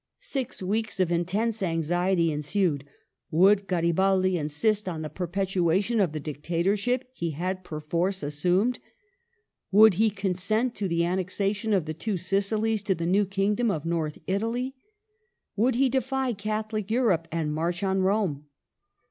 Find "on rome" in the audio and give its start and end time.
17.83-18.47